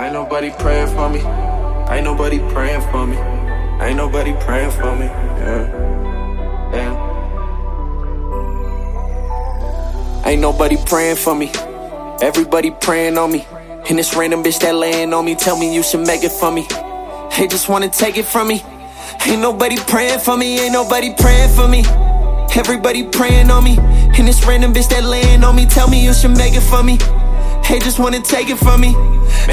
Ain't 0.00 0.14
nobody 0.14 0.50
praying 0.50 0.88
for 0.96 1.10
me. 1.10 1.20
Ain't 1.90 2.04
nobody 2.04 2.38
praying 2.54 2.80
for 2.90 3.06
me. 3.06 3.18
Ain't 3.84 3.98
nobody 3.98 4.32
praying 4.40 4.70
for 4.70 4.96
me. 4.96 5.04
Yeah. 5.04 5.68
Yeah. 6.72 7.06
Ain't 10.24 10.40
nobody 10.40 10.78
praying 10.86 11.16
for 11.16 11.34
me. 11.34 11.52
Everybody 12.22 12.70
praying 12.70 13.18
on 13.18 13.30
me. 13.30 13.46
And 13.90 13.98
this 13.98 14.16
random 14.16 14.42
bitch 14.42 14.58
that 14.60 14.74
laying 14.74 15.12
on 15.12 15.26
me 15.26 15.34
tell 15.34 15.58
me 15.58 15.74
you 15.74 15.82
should 15.82 16.06
make 16.06 16.24
it 16.24 16.32
for 16.32 16.50
me. 16.50 16.66
They 17.36 17.46
just 17.46 17.68
wanna 17.68 17.90
take 17.90 18.16
it 18.16 18.24
from 18.24 18.48
me. 18.48 18.64
Ain't 19.26 19.42
nobody 19.42 19.76
praying 19.76 20.20
for 20.20 20.34
me. 20.34 20.60
Ain't 20.60 20.72
nobody 20.72 21.12
praying 21.14 21.54
for 21.54 21.68
me. 21.68 21.84
Everybody 22.56 23.02
praying 23.02 23.50
on 23.50 23.64
me. 23.64 23.76
And 23.78 24.26
this 24.26 24.46
random 24.46 24.72
bitch 24.72 24.88
that 24.88 25.04
laying 25.04 25.44
on 25.44 25.54
me 25.56 25.66
tell 25.66 25.90
me 25.90 26.02
you 26.02 26.14
should 26.14 26.34
make 26.38 26.54
it 26.54 26.62
for 26.62 26.82
me. 26.82 26.98
They 27.70 27.78
just 27.78 28.00
wanna 28.00 28.20
take 28.20 28.50
it 28.50 28.58
from 28.58 28.80
me. 28.80 28.96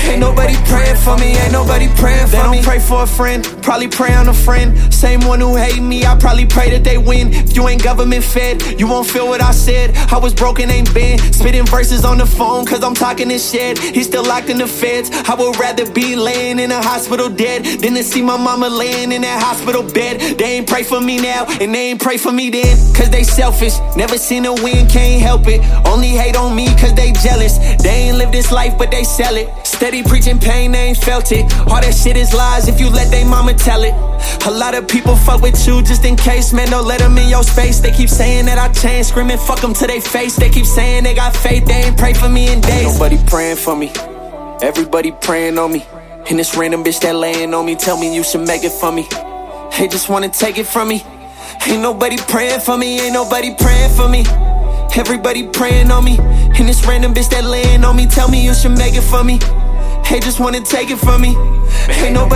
Ain't 0.10 0.20
nobody 0.20 0.56
praying 0.66 0.96
for 0.98 1.16
me, 1.18 1.38
ain't 1.38 1.52
nobody 1.52 1.88
praying 1.96 2.26
for 2.28 2.50
me. 2.50 2.58
They 2.58 2.58
don't 2.58 2.64
pray 2.64 2.80
for 2.80 3.04
a 3.04 3.08
friend, 3.08 3.44
probably 3.62 3.88
pray 3.88 4.12
on 4.16 4.28
a 4.28 4.34
friend. 4.34 4.92
Same 4.92 5.22
one 5.22 5.40
who 5.40 5.56
hate 5.56 5.82
me, 5.82 6.04
I 6.04 6.18
probably 6.18 6.48
pray 6.48 6.72
that 6.72 6.84
they 6.84 6.98
win. 6.98 7.32
If 7.32 7.56
you 7.56 7.68
ain't 7.68 7.84
government 7.84 8.24
fed, 8.24 8.80
you 8.80 8.88
won't 8.88 9.08
feel 9.08 9.28
what 9.28 9.40
I 9.40 9.52
said. 9.52 9.96
I 10.12 10.18
was 10.18 10.34
broken, 10.34 10.72
ain't 10.72 10.92
been. 10.96 11.20
Spitting 11.32 11.68
verses 11.68 12.06
on 12.06 12.18
the 12.18 12.26
phone, 12.26 12.66
cause 12.66 12.84
I'm 12.84 12.96
talking 12.96 13.28
this 13.28 13.52
shit. 13.52 13.78
He's 13.78 14.08
still 14.08 14.26
locked 14.26 14.50
in 14.50 14.58
the 14.58 14.68
feds. 14.68 15.12
I 15.12 15.36
would 15.36 15.60
rather 15.60 15.90
be 15.92 16.16
laying 16.16 16.58
in 16.58 16.72
a 16.72 16.82
hospital 16.82 17.30
dead 17.30 17.66
than 17.66 17.94
to 17.94 18.04
see 18.04 18.24
my 18.24 18.38
mama 18.38 18.68
laying 18.68 19.12
in 19.12 19.22
that 19.22 19.44
hospital 19.44 19.84
bed. 19.84 20.40
They 20.40 20.58
ain't 20.58 20.68
pray 20.68 20.82
for 20.82 21.00
me 21.00 21.20
now, 21.22 21.46
and 21.62 21.74
they 21.74 21.92
ain't 21.92 22.02
pray 22.02 22.18
for 22.18 22.32
me 22.32 22.50
then. 22.50 22.76
Cause 22.96 23.12
they 23.12 23.24
selfish, 23.24 23.78
never 23.96 24.18
seen 24.18 24.46
a 24.46 24.54
win, 24.54 24.88
can't 24.88 25.22
help 25.22 25.48
it. 25.48 25.62
Only 25.86 26.10
hate 26.10 26.36
on 26.36 26.56
me 26.56 26.66
cause 26.82 26.96
they 26.96 27.12
jealous. 27.12 27.58
They 27.84 28.07
ain't 28.08 28.18
live 28.18 28.32
this 28.32 28.52
life, 28.52 28.78
but 28.78 28.92
they 28.92 29.04
sell 29.04 29.36
it. 29.36 29.50
Steady 29.66 30.04
preaching 30.04 30.40
pain, 30.40 30.72
they 30.72 30.90
ain't 30.90 30.98
felt 30.98 31.32
it. 31.32 31.46
All 31.68 31.82
that 31.82 31.94
shit 31.94 32.18
is 32.18 32.34
lies 32.34 32.68
if 32.68 32.80
you 32.80 32.90
let 32.90 33.12
they 33.12 33.24
mama 33.24 33.54
tell 33.54 33.84
it. 33.84 33.94
A 34.46 34.52
lot 34.52 34.76
of 34.76 34.88
people 34.88 35.16
fuck 35.16 35.42
with 35.42 35.68
you 35.68 35.82
just 35.82 36.06
in 36.06 36.16
case, 36.16 36.54
man. 36.54 36.70
Don't 36.70 36.88
let 36.88 37.00
them 37.00 37.18
in 37.18 37.30
your 37.30 37.44
space. 37.44 37.80
They 37.80 37.92
keep 37.92 38.10
saying 38.10 38.46
that 38.46 38.58
I 38.58 38.72
changed, 38.72 39.10
screaming 39.10 39.38
fuck 39.38 39.62
them 39.62 39.74
to 39.74 39.88
their 39.88 40.02
face. 40.02 40.36
They 40.36 40.50
keep 40.50 40.66
saying 40.66 41.04
they 41.04 41.14
got 41.14 41.36
faith, 41.36 41.66
they 41.66 41.84
ain't 41.86 41.98
pray 41.98 42.14
for 42.14 42.30
me 42.30 42.52
in 42.52 42.62
days. 42.62 42.94
Nobody 42.94 43.18
praying 43.28 43.58
for 43.58 43.76
me, 43.76 43.92
everybody 44.62 45.12
praying 45.12 45.58
on 45.58 45.72
me. 45.72 45.86
And 46.30 46.38
this 46.40 46.58
random 46.58 46.84
bitch 46.84 47.00
that 47.02 47.16
laying 47.16 47.54
on 47.54 47.66
me 47.66 47.76
tell 47.76 47.98
me 47.98 48.14
you 48.14 48.24
should 48.24 48.46
make 48.48 48.64
it 48.64 48.72
for 48.72 48.92
me. 48.92 49.08
They 49.78 49.88
just 49.88 50.10
wanna 50.10 50.30
take 50.30 50.58
it 50.58 50.68
from 50.68 50.90
me. 50.90 51.04
Ain't 51.68 51.82
nobody 51.82 52.18
praying 52.18 52.62
for 52.62 52.78
me, 52.78 53.00
ain't 53.00 53.14
nobody 53.14 53.56
praying 53.56 53.92
for 53.96 54.10
me. 54.10 54.24
Everybody 54.98 55.48
praying 55.48 55.92
on 55.92 56.04
me. 56.04 56.18
And 56.18 56.68
this 56.68 56.84
random 56.88 57.14
bitch 57.14 57.30
that 57.30 57.46
laying 57.46 57.84
on 57.84 57.96
me 57.96 58.08
tell 58.08 58.28
me 58.30 58.44
you 58.44 58.56
should 58.56 58.72
make 58.72 58.96
it 58.96 59.02
for 59.04 59.24
me. 59.24 59.38
They 60.10 60.20
just 60.20 60.40
wanna 60.40 60.62
take 60.62 60.90
it 60.90 60.98
from 60.98 61.22
me. 61.22 61.38
Ain't 62.04 62.18
praying 62.18 62.27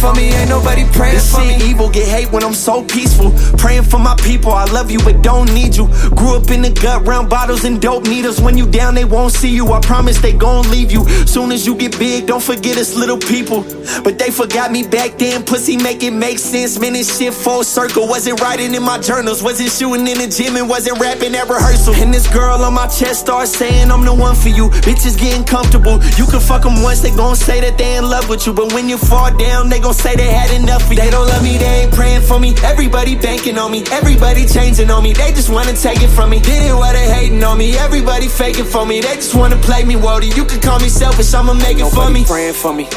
for 0.00 0.14
me, 0.14 0.32
ain't 0.32 0.48
nobody 0.48 0.84
praying 0.92 1.14
this 1.14 1.30
for 1.30 1.42
shit 1.42 1.60
me. 1.60 1.70
evil 1.70 1.90
get 1.90 2.08
hate 2.08 2.32
when 2.32 2.42
I'm 2.42 2.54
so 2.54 2.82
peaceful. 2.82 3.32
Praying 3.58 3.84
for 3.84 3.98
my 3.98 4.16
people, 4.16 4.50
I 4.50 4.64
love 4.64 4.90
you 4.90 4.98
but 5.00 5.22
don't 5.22 5.52
need 5.52 5.76
you. 5.76 5.86
Grew 6.16 6.36
up 6.36 6.50
in 6.50 6.62
the 6.62 6.70
gut, 6.70 7.06
round 7.06 7.28
bottles 7.28 7.64
and 7.64 7.80
dope 7.80 8.04
needles. 8.04 8.40
When 8.40 8.56
you 8.56 8.66
down, 8.66 8.94
they 8.94 9.04
won't 9.04 9.32
see 9.32 9.50
you. 9.50 9.66
I 9.72 9.80
promise 9.80 10.18
they 10.20 10.32
gon' 10.32 10.68
leave 10.70 10.90
you. 10.90 11.06
Soon 11.26 11.52
as 11.52 11.66
you 11.66 11.74
get 11.74 11.98
big, 11.98 12.26
don't 12.26 12.42
forget 12.42 12.78
us 12.78 12.96
little 12.96 13.18
people. 13.18 13.62
But 14.02 14.18
they 14.18 14.30
forgot 14.30 14.72
me 14.72 14.86
back 14.86 15.18
then. 15.18 15.44
Pussy 15.44 15.76
make 15.76 16.02
it 16.02 16.12
make 16.12 16.38
sense. 16.38 16.78
Man, 16.78 16.94
this 16.94 17.18
shit 17.18 17.34
full 17.34 17.62
circle. 17.62 18.08
Wasn't 18.08 18.40
writing 18.40 18.74
in 18.74 18.82
my 18.82 18.98
journals, 18.98 19.42
wasn't 19.42 19.70
shooting 19.70 20.08
in 20.08 20.18
the 20.18 20.28
gym, 20.28 20.56
and 20.56 20.68
wasn't 20.68 20.98
rapping 20.98 21.34
at 21.34 21.48
rehearsal. 21.48 21.94
And 21.94 22.12
this 22.12 22.26
girl 22.32 22.64
on 22.64 22.72
my 22.72 22.86
chest 22.86 23.20
starts 23.20 23.54
saying 23.54 23.90
I'm 23.90 24.04
the 24.04 24.14
one 24.14 24.34
for 24.34 24.48
you. 24.48 24.70
Bitches 24.88 25.18
getting 25.20 25.44
comfortable. 25.44 26.02
You 26.16 26.24
can 26.24 26.40
fuck 26.40 26.62
them 26.62 26.82
once, 26.82 27.00
they 27.00 27.14
gon' 27.14 27.36
say 27.36 27.60
that 27.60 27.76
they 27.76 27.96
in 27.96 28.04
love 28.04 28.28
with 28.28 28.46
you. 28.46 28.54
But 28.54 28.72
when 28.72 28.88
you 28.88 28.96
fall 28.96 29.36
down, 29.36 29.68
they 29.68 29.78
gon' 29.78 29.89
say 29.94 30.14
they 30.16 30.30
had 30.30 30.50
enough 30.50 30.84
of 30.84 30.90
you. 30.90 30.96
They 30.96 31.10
don't 31.10 31.26
love 31.26 31.42
me, 31.42 31.58
they 31.58 31.82
ain't 31.82 31.92
praying 31.92 32.22
for 32.22 32.38
me. 32.38 32.54
Everybody 32.62 33.16
banking 33.16 33.58
on 33.58 33.70
me, 33.72 33.84
everybody 33.90 34.46
changing 34.46 34.90
on 34.90 35.02
me. 35.02 35.12
They 35.12 35.32
just 35.32 35.50
wanna 35.50 35.74
take 35.74 36.02
it 36.02 36.08
from 36.08 36.30
me. 36.30 36.40
Did 36.40 36.62
it 36.62 36.74
while 36.74 36.92
they 36.92 37.08
hating 37.08 37.42
on 37.42 37.58
me. 37.58 37.76
Everybody 37.78 38.28
faking 38.28 38.64
for 38.64 38.84
me. 38.86 39.00
They 39.00 39.14
just 39.16 39.34
wanna 39.34 39.56
play 39.56 39.84
me, 39.84 39.96
Wody. 39.96 40.28
You 40.36 40.44
can 40.44 40.60
call 40.60 40.78
me 40.80 40.88
selfish, 40.88 41.32
I'ma 41.34 41.54
make 41.54 41.78
it 41.78 41.90
for 41.90 42.10
me. 42.10 42.20
Everybody 42.20 42.24
praying 42.24 42.54
for 42.54 42.72
me. 42.72 42.88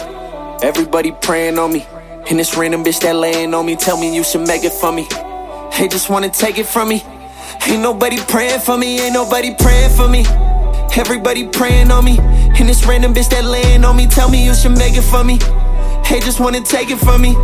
Everybody 0.62 1.12
praying 1.22 1.60
on 1.60 1.72
me. 1.74 1.86
And 2.30 2.40
this 2.40 2.56
random 2.56 2.84
bitch 2.84 3.02
that 3.02 3.16
laying 3.16 3.54
on 3.54 3.66
me 3.66 3.76
tell 3.76 3.98
me 3.98 4.16
you 4.16 4.24
should 4.24 4.48
make 4.48 4.64
it 4.64 4.74
for 4.74 4.92
me. 4.92 5.08
They 5.78 5.88
just 5.88 6.10
wanna 6.10 6.30
take 6.30 6.58
it 6.58 6.66
from 6.66 6.90
me. 6.90 7.04
Ain't 7.68 7.82
nobody 7.82 8.18
praying 8.28 8.60
for 8.60 8.78
me, 8.78 9.00
ain't 9.00 9.14
nobody 9.14 9.54
praying 9.56 9.92
for 9.96 10.08
me. 10.08 10.26
Everybody 10.96 11.48
praying 11.48 11.92
on 11.92 12.06
me. 12.06 12.20
And 12.20 12.70
this 12.70 12.86
random 12.86 13.14
bitch 13.14 13.30
that 13.30 13.46
laying 13.46 13.84
on 13.84 13.96
me 13.96 14.06
tell 14.06 14.30
me 14.30 14.46
you 14.46 14.54
should 14.54 14.78
make 14.78 14.96
it 14.96 15.02
for 15.02 15.24
me. 15.24 15.40
Just 16.34 16.40
wanna 16.40 16.62
take 16.62 16.90
it 16.90 16.98
from 16.98 17.22
me. 17.22 17.36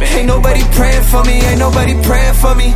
Ain't 0.00 0.26
nobody 0.26 0.62
praying 0.72 1.02
for 1.02 1.24
me, 1.24 1.40
ain't 1.40 1.58
nobody 1.58 1.94
praying 2.02 2.34
for 2.34 2.54
me. 2.54 2.68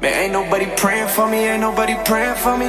Man, 0.00 0.12
ain't 0.12 0.32
nobody 0.32 0.66
praying 0.76 1.08
for 1.08 1.28
me, 1.28 1.38
ain't 1.46 1.60
nobody 1.60 1.94
praying 2.04 2.34
for 2.34 2.58
me. 2.58 2.66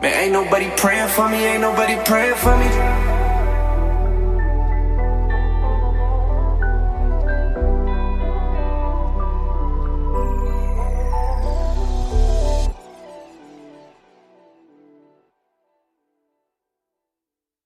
Man, 0.00 0.14
ain't 0.14 0.32
nobody 0.32 0.70
praying 0.76 1.08
for 1.08 1.28
me, 1.28 1.44
ain't 1.44 1.60
nobody 1.60 1.96
praying 2.06 2.36
for 2.36 2.56
me. 2.56 3.05